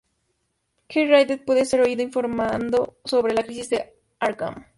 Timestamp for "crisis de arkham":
3.43-4.65